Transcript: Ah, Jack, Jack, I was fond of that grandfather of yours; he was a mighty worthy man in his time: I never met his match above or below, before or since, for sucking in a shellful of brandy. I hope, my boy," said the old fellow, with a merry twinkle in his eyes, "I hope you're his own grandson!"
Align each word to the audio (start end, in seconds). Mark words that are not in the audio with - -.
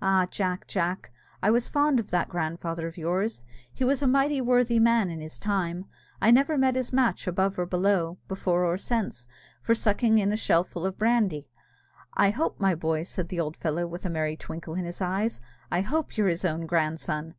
Ah, 0.00 0.26
Jack, 0.30 0.66
Jack, 0.66 1.12
I 1.42 1.50
was 1.50 1.68
fond 1.68 2.00
of 2.00 2.08
that 2.10 2.30
grandfather 2.30 2.86
of 2.86 2.96
yours; 2.96 3.44
he 3.70 3.84
was 3.84 4.00
a 4.00 4.06
mighty 4.06 4.40
worthy 4.40 4.78
man 4.78 5.10
in 5.10 5.20
his 5.20 5.38
time: 5.38 5.84
I 6.22 6.30
never 6.30 6.56
met 6.56 6.74
his 6.74 6.90
match 6.90 7.26
above 7.26 7.58
or 7.58 7.66
below, 7.66 8.16
before 8.26 8.64
or 8.64 8.78
since, 8.78 9.28
for 9.60 9.74
sucking 9.74 10.16
in 10.18 10.32
a 10.32 10.38
shellful 10.38 10.86
of 10.86 10.96
brandy. 10.96 11.50
I 12.14 12.30
hope, 12.30 12.58
my 12.58 12.74
boy," 12.74 13.02
said 13.02 13.28
the 13.28 13.40
old 13.40 13.58
fellow, 13.58 13.86
with 13.86 14.06
a 14.06 14.08
merry 14.08 14.36
twinkle 14.38 14.72
in 14.74 14.86
his 14.86 15.02
eyes, 15.02 15.38
"I 15.70 15.82
hope 15.82 16.16
you're 16.16 16.28
his 16.28 16.46
own 16.46 16.64
grandson!" 16.64 17.34